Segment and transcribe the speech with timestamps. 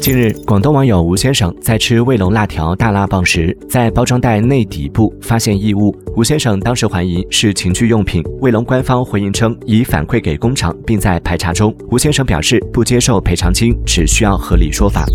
[0.00, 8.20] 近日广东网友吴先生在吃卫龙辣条大辣棒时在包装袋内底部发现异物吴先生当时怀疑是情趣用品。
[8.40, 11.72] 卫龙官方回应称已反馈给工厂并在排查中。
[11.90, 15.06] 吴先生表示不接受赔偿金只需要合理说法。